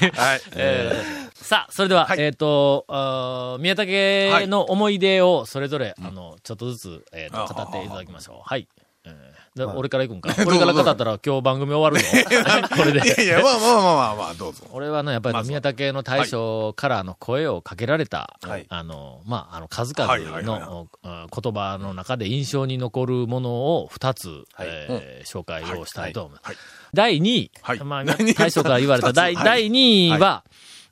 [1.34, 2.20] さあ、それでは、はい。
[2.20, 8.48] えっ、と、宮武の思い出をそれぞれ、あの、ちょっとずつ、えーと、語っていただきましょう。
[8.48, 8.68] はい。
[9.04, 10.34] えーで俺から行くんか。
[10.46, 12.06] 俺から語ったら今日番組終わるぞ。
[12.76, 13.00] これで。
[13.06, 14.64] いやいや、まあまあまあまあまあ、どうぞ。
[14.70, 18.66] 俺はね、やっぱり宮武の大将からの声をかけられた、はい。
[18.68, 24.66] あの、まあ、あの、数々のうん言葉の中で印象に残るものを二つ、はい。
[24.68, 26.32] えー紹介をしたいと思い。
[26.34, 26.46] ます。
[26.46, 26.56] はい。
[26.92, 27.80] 第2位、はい。
[27.80, 28.04] まあ、
[28.36, 30.44] 大将から言われた第第2位は、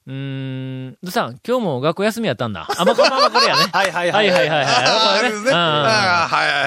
[0.06, 2.68] うーん、どうしたん今日も学校休みやったんだ。
[2.76, 3.62] あ、まあ、これまあこれやね。
[3.72, 4.30] はいはいははいい。
[4.30, 4.64] はいはい。
[4.66, 4.72] は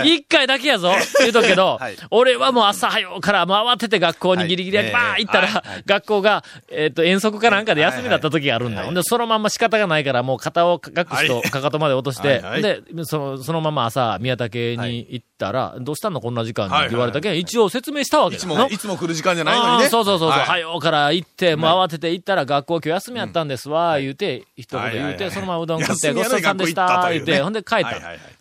[0.03, 0.15] い。
[0.15, 1.95] 一回だけやぞ言うとくけど、 はい。
[2.09, 8.81] 俺はもう朝早うからもう慌てて学校にギリギリバーン行ったら、学校が、えっ、と、遠足かなんかで休みだった時があるんだ。
[8.83, 16.21] ほんで、そのまんま仕方がないから、もう肩を学士とかかとまで落として、で、その、そのまま朝、宮武に行ったら、どうしたの？
[16.21, 16.75] こんな時間に？
[16.75, 19.89] って言われたけん、一応説明したわけいつも、いつも来る時間じゃないのにね。
[19.89, 20.39] そうそうそうそう、はい。
[20.45, 27.99] 早うから行って、もう慌てて行ったら学校今日休みやったんですわ、言うて、一言言うて、そのままうどん食って、ごちそうさんでした言うて、ほんで帰った。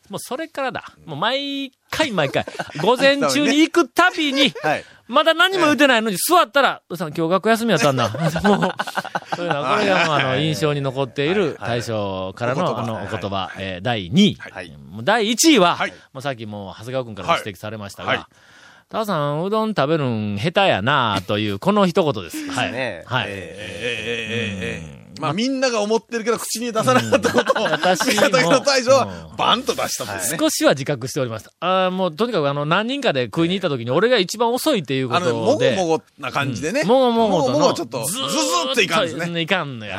[0.09, 0.85] もうそれからだ。
[1.05, 2.45] もう毎回毎回、
[2.81, 4.85] 午前中に行くたびに、 はい。
[5.09, 8.09] まだ何も言ってないのに座ったら、どうしたの今日学校休みやったんだ。
[8.09, 8.31] もう、
[9.37, 14.39] そういうのはこれがもうあの、印象に残っている大将からのあの、お言葉、えー第2位。
[15.05, 15.91] 第1位は、はい。
[16.13, 18.29] もうさっきもう長谷川君からも指摘されましたが、
[18.89, 22.49] タオさん、うどん食べるん下手やなという、この一言です。
[22.53, 22.73] はい。
[22.73, 23.31] ねはい。
[23.31, 23.35] ええ
[23.83, 30.39] えええええまあみんなが思ってるけど口に出さなかったことを、私も宮崎の大将うんはバンと出したんですね。
[30.39, 31.53] 少しは自覚しておりました。
[31.61, 35.77] あーもう、とにかくあの、何人かで食いに行った時に、俺が一番遅いっていうこあの、もとで。
[35.77, 36.85] ごもごな感じでね。
[36.85, 37.59] もごもごとの。
[37.59, 38.27] もごちょっと、ズズズ
[38.73, 39.41] っていかんですね。
[39.41, 39.99] いかんのや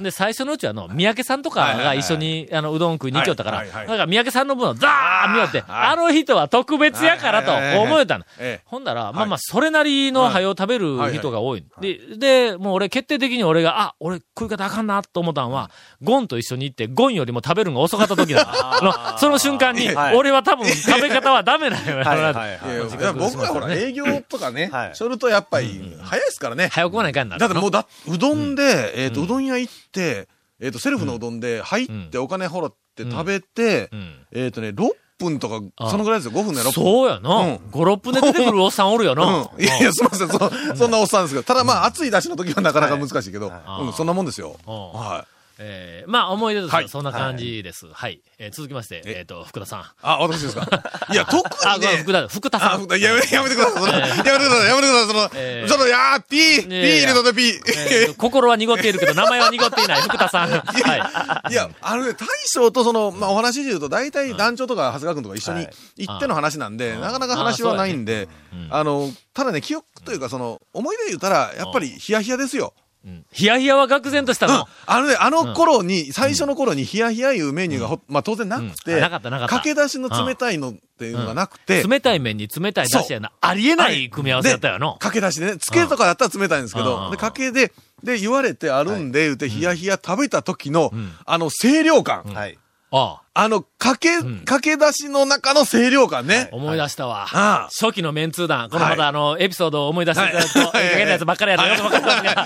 [0.00, 0.04] え。
[0.04, 8.24] で、最初のうちはあの、三宅さんとかが一緒に、あの、うどん食いに行きよったから、だから三宅さんの分をザー見よって、はいあの人は特別やからと思えたの。
[8.38, 11.64] ええほんだら、まあまあ、それなりのはい早を食べる人が多い。
[11.80, 15.70] で、で、もう俺決定的に俺が、あ、俺食い方あかんなと思ったんは、
[16.02, 18.46] ゴンと一緒に行って、ゴンよりも食べるのが遅かった時だ。
[18.48, 20.16] あのその瞬間に、はい。
[20.16, 21.98] 俺は多分食べ方はダメだよ。
[21.98, 24.96] 僕らほら営業とかねは、い。
[24.96, 26.68] しょるとやっぱり早いですからね。
[26.72, 27.38] 早く来ないかんな。
[27.38, 30.28] だってもうだ、うどんで、えっと、うどん屋行って、
[30.60, 34.26] えっと、セルフのうどんで入ってお金払って食べてう、ん。
[34.32, 36.72] えっとね、6分とか、あそのぐらいですよ、5分で6分。
[36.72, 37.36] そうやな。
[37.36, 39.24] うん5、6分で出てくるおっさんおるよな。
[39.24, 39.62] うん。
[39.62, 44.56] いやいや、すみません、そ、そんなおっさんですけど、ただまあ、熱い出汁の時はなかなか難しいけど、はいうん、そんなもんですよ。
[44.66, 45.35] うんはい。
[45.58, 47.86] えー、まあ、思い出としてははいそんな感じです。
[47.90, 48.20] はい。
[48.38, 49.20] えー続きまして、え？
[49.22, 49.84] っ、と、福田さん。
[50.02, 50.66] あ、私ですか？
[51.10, 52.86] いや、特あ、にねごめん福、田、福田さあ、ん。
[52.86, 53.82] ふやめ、やめてください。
[53.82, 55.06] その、やめてください、やめてください。
[55.06, 58.16] その、えーちょっと、いやー、ピー、ピー入れとって、ピえーー。
[58.16, 60.02] 心は濁っているけど、名前は濁っていない。
[60.02, 60.50] 福田さん。
[60.60, 61.52] はい。
[61.52, 65.74] いや、あのね、大将とその、まあ、お話で言うと、大体団長とか長谷川君とか一緒にはい
[66.06, 72.74] 行っての話なんで、なかなか話はないんで、うんあの、ただね、記憶というか、その、思い出で言ったら、やっぱりヒヤヒヤですよ。
[72.76, 72.85] うん
[73.32, 74.52] ヒヤヒヤは愕然としたうん。
[74.52, 74.68] の。
[74.86, 78.70] あのね、あの頃に、最初の頃にヒヤヒヤいうメニューがほ、まあ当然なくうん。
[78.72, 79.56] て、なかったなかった。
[79.56, 83.32] 駆け出しの冷たいのっていうのがなくて、冷たい麺に冷たいだしやな。
[83.40, 84.96] ありえない組み合わせだったよの。
[84.98, 86.86] 駆け出しでね、つけとかだったら冷たいんですけうん。
[86.86, 92.24] ど、で、かけで、で、言われてあるんで、言うて、ヒヤヒヤ食べた時のん、あの、清涼感。
[92.24, 92.58] はい。
[92.92, 93.48] ああ。
[93.48, 96.48] の、駆け、駆け出しの中の清涼感ね。
[96.52, 97.26] 思い出したわ。
[97.32, 97.68] ああ。
[97.78, 98.70] 初期のメンツー団。
[98.70, 99.08] このまたはい。
[99.08, 100.84] あの、エピソードを思い出していただくと、はい。
[100.84, 102.44] いい加減なやつばっかりやったらよくわかったんですが、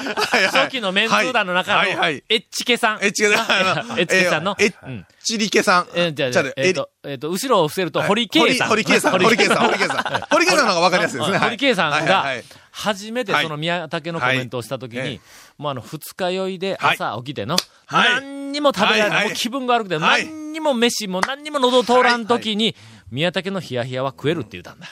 [0.60, 2.98] 初期のメンツー団の中の、エッチケさん。
[3.02, 4.56] え、違う、あのエッチケさんの？
[4.58, 5.06] え、えうん。
[5.22, 5.88] ちりけさん。
[5.94, 8.68] えーじゃあ、えっと、えっと、後ろを伏せると、堀圭さん。
[8.68, 9.12] 堀圭さん。
[9.12, 9.66] 堀圭さん。
[9.66, 10.26] 堀圭さん。
[10.30, 10.66] 堀圭さん。
[10.66, 11.36] の方がわかりやすいですね。
[11.36, 11.48] はい。
[11.50, 12.06] 堀圭さんはい。
[12.06, 12.24] が
[12.72, 15.20] 初めてその宮武のコメントをしたときに
[15.60, 16.94] もうあの、二日酔いではい。
[16.94, 18.14] 朝起きての、はい。
[18.22, 19.26] 何にも食べられない、はいはい。
[19.26, 20.24] もう気分が悪くて、はい。
[20.24, 22.74] 何にも飯も何にも喉通らんときに、
[23.10, 24.86] 宮武のヒヤヒヤは食えるって言ったんだ。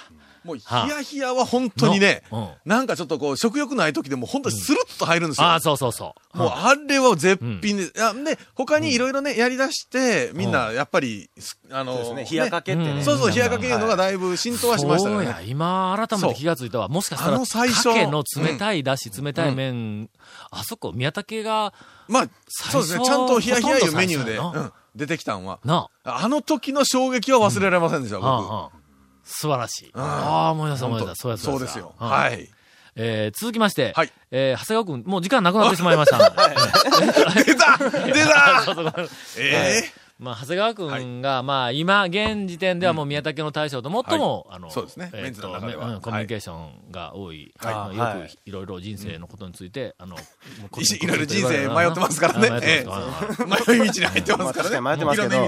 [0.48, 5.46] もう、ヒはあヤヒヤは本当にねのうん、なんかちょっとこう、食欲ない時でも本当にスルッと入るんですよ。
[5.46, 6.38] ああ、そうそうそう。
[6.38, 12.38] もう、あれは絶品で、あで、他にいろいろね、やり出して、みんな、やっぱり、すあの、そうですね。
[12.38, 12.90] 冷やかけってね。
[12.90, 15.16] うんそうそう、冷やかけいうのがだいぶ浸透はしましたね。
[15.16, 16.88] そうや、今改めて気がついたわ。
[16.88, 20.10] もしかしたら、あの最初かけの冷たいだし、冷たい麺、
[20.50, 21.72] あそこ、宮武が、
[22.08, 25.60] まあ、そうですね、最初ちゃんと冷や冷やいうメニューで、出てきたんは。
[25.64, 28.78] なあの時の衝撃は忘れられませんでした、あ、あ僕。
[29.28, 29.90] 素晴らしい。
[29.94, 31.14] ああ、思い出した思い出した。
[31.16, 31.94] そうやそうですよ。
[31.98, 32.08] は。
[32.08, 32.48] はいい。
[32.96, 36.18] えー続きまして、はいえー長谷川君、もう時間なくなってしまいました。
[37.44, 38.64] 出た 出た
[39.38, 45.10] ええまあ、長谷川君が、まあ、今、現時点ではもう宮武の大将と最も、あの、そうですね。
[45.14, 46.00] えーメンツの中では。
[46.00, 48.28] コミュニケーションが多い、はよはい。
[48.28, 50.20] くいろいろ人生のことについて、あの、も
[50.76, 52.84] ういろいろ人生迷ってますからね。
[52.88, 54.80] あ迷い道に入ってますからね。
[54.80, 55.36] 迷ってますけど。
[55.38, 55.46] は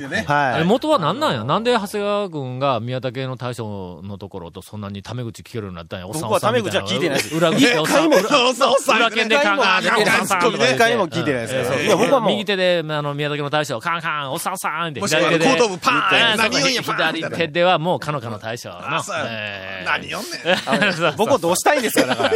[0.58, 0.60] い。
[0.60, 1.42] え元は何なんや？
[1.42, 6.06] なんで長谷川君が宮武の大将のところとそんなにタメ口聞けるようになったんや？
[6.06, 7.34] おっさん僕はタメ口は聞いてないです。
[7.36, 8.96] 裏口でおっさん、裏そうそう、そう。
[8.98, 12.30] 裏剣でカンカンって、おっさんさんとか言って一回も聞いてないですけどえーいや僕はもう。
[12.30, 15.50] 右手で、あの、宮武の大将、カンカン、おっさんさんって、もしくは左手で。
[15.52, 18.80] 後頭部パーンえー何言うんやそうパーン左手ではもう、かのかの大将の。
[18.80, 21.16] 何読んねん。
[21.16, 22.32] 僕をどうしたいんですか、だから。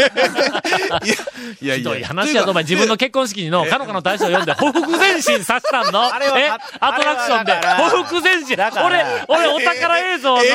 [1.61, 2.09] いやいひどいや。
[2.09, 6.03] 話やと、お前自分の結婚式のかのかの大将を読んで、ほふく前進させたんの？
[6.13, 6.51] あれはえ？
[6.81, 10.53] アトラクションでほふく前進俺、俺お宝映像の、えー？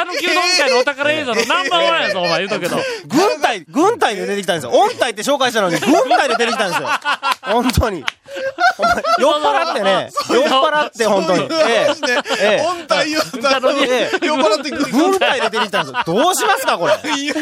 [0.00, 2.76] あの、讃岐うどん会のお宝映像のナンバーワンやぞ、お前言うとくけど。
[3.06, 4.70] 軍隊、軍隊で出てきたんですよ。
[4.72, 6.88] 音隊って紹介したのに、軍隊で出てきたんですよ。
[7.42, 8.04] 本当に。
[8.78, 11.48] お前酔っ払ってね、酔っ払って本当に。
[12.58, 14.92] 本体言うたのに、ええ酔っ払ってくる。
[14.92, 16.02] 軍隊で出てきたんですよ。
[16.06, 16.94] どうしますか、これ。
[17.16, 17.34] いや。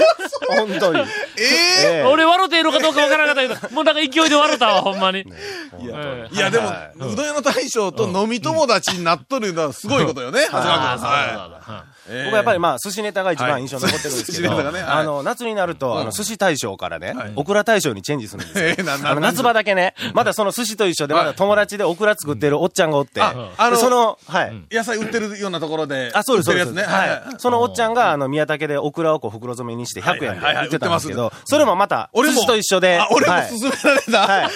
[0.49, 1.01] 本当に。
[1.01, 1.97] ええ。
[2.01, 5.21] え俺笑うているのかどうかわからなかったけど、もうなんか勢いで笑ったわ、ほんまに。
[5.21, 11.07] いやでもは、うどん屋の大将と飲み友達になっとるのはすごいことよね、長谷川君。
[11.07, 14.65] はそうそうい僕はやっぱりまあ、寿司ネタが一番印象に残ってるんですけど、はい。
[14.65, 14.83] ねはい。
[14.83, 18.65] あの、夏になると、あの、寿司大将からねはい、オクラ大将にチェンジするんですよ。
[18.71, 23.21] ええななあの、夏場だけね、まだその寿司と一緒で、まだ友達でオクラ作ってるおっちゃんがおって、
[23.79, 24.53] その、はい。
[24.71, 26.11] 野菜売ってるようなところで。
[26.15, 26.69] あ、そうです、そうです。
[26.69, 26.95] 売ってるやつね。
[26.95, 27.35] はい。
[27.39, 33.49] そのおっちゃんが、あの、宮武でオクラをこう袋詰めにして100円で売ってたんですけ売ど、それもまた、寿司と一緒で、あ、俺もはい。
[33.49, 34.21] 勧められた。
[34.27, 34.51] はい。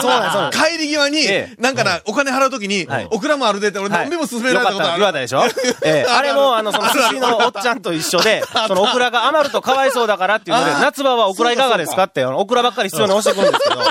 [0.00, 5.00] そうなん帰り際にええ、なんかな、お金払うときにはい、オクラもあるでって、俺はい何でも勧められたことある。
[5.00, 5.42] よかったでしょ？
[5.84, 6.10] ええ。
[6.10, 13.82] あれも、あの、その寿司のおっちゃんと一緒で、 そのオクラが余るとかわいそうだからっていうので、夏場はオクラいかがですかって、あのオクラばっかり必要に押してくるんですけど。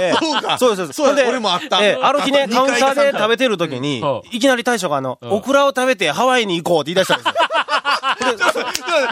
[0.00, 0.14] ええ。
[0.18, 0.58] そうか。
[0.58, 1.28] そうです、そうです。
[1.28, 1.82] 俺もあった。
[1.82, 7.34] ええある日ね、あカウンターで食べてる時にうん、いきなり大将があの、オクラを食べてハワイに行こうって言い出したんですよ。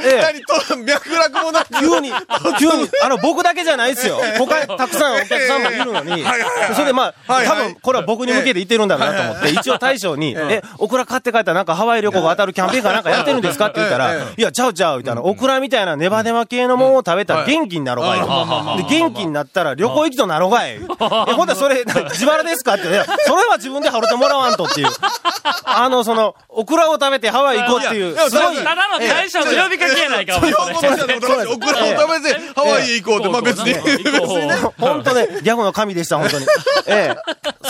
[0.04, 0.22] ええ。
[0.22, 1.74] 何と、脈絡もなく。
[1.78, 2.12] 急に、
[2.58, 4.20] 急に、あの、僕だけじゃないですよ。
[4.38, 6.24] 他、たくさんお客さんもいるのに、
[6.74, 7.56] それでまあ、はいはい。
[7.58, 18.20] 多分、これは僕に向けて言ってるんだろうなと思って、一応大将に、え、オクラ買って帰ったらなんかハワイ旅行が当たるキャンペーンかなんかやってるんですかって言ったえら、いや、ちゃうちゃう、みたいな、オクラみたいなネバネバ系のものを食べたら元気になろうがい。
[18.20, 18.88] と。
[18.88, 20.72] で、元気になったら旅行行きとなろうがい。
[20.72, 20.78] え、
[21.32, 22.82] ほんとそれ、自腹ですかって、
[23.26, 24.88] それは自分で払ってもらわんとっていう。
[25.64, 30.40] あの、その、オクラを食べてハワイ行こうっていう、すごい、ただの大将の呼びかけやないか、ハ
[32.64, 33.74] ワイへ行こうって、まあ別に。
[34.78, 36.46] 本当ね、ギャグの神でした、本当に。
[36.86, 37.16] ええ。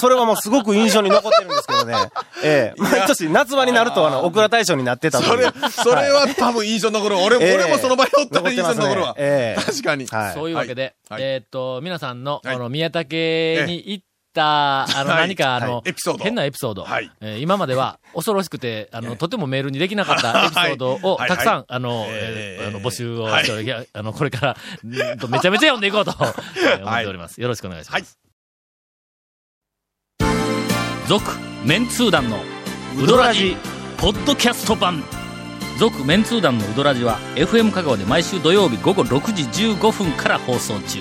[0.01, 1.95] それはもうすごく印象に残ってるんですけどね。
[2.43, 2.81] ええ。
[2.81, 7.19] 毎年夏場になると、あの、オクラ大賞になってたそれ、それは多分印象に残る。
[7.19, 9.15] 俺も、ええ俺もその場におったら印象に残るわ。
[9.15, 10.07] 確かに。
[10.07, 10.35] はい。
[10.35, 14.08] そういうわけで、はいえーっと、皆さんの、はいあの、宮武に行った、
[14.45, 15.19] あの、はい。
[15.21, 15.91] 何か、あの、はい。
[15.91, 16.25] エピソード。
[16.25, 17.11] 変なエピソード、はい。
[17.21, 21.29] えー今までは恐ろしくて、あの、とてもメールにできなかった エピソードを、はい。
[21.29, 21.65] たくさん、はい。
[21.69, 23.45] あの、えあの、募集をはい。
[23.45, 24.97] してあの、これから、め
[25.41, 26.13] ちゃめちゃ読んでいこうと、
[26.57, 27.41] えー思っております。
[27.41, 28.19] よろしくお願いします。
[31.09, 31.25] 続、
[31.65, 32.39] メンツー団の、
[33.03, 33.57] ウドラジ、
[33.97, 35.03] ポッドキャスト版。
[35.79, 41.01] 続、メンツー団のウドラジは、FM 香川で毎週土曜日午後6時15分から放送中。